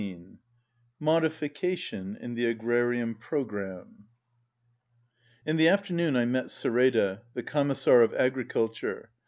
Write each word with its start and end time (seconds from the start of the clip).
150 0.01 0.39
MODIFICATION 0.99 2.17
IN 2.19 2.33
THE 2.33 2.47
AGRARIAN 2.47 3.13
PROGRAMME 3.19 4.05
In 5.45 5.57
the 5.57 5.67
afternoon 5.67 6.15
I 6.15 6.25
met 6.25 6.45
Sereda, 6.49 7.21
the 7.35 7.43
Commissar 7.43 8.01
of 8.01 8.11
Agriculture. 8.15 9.11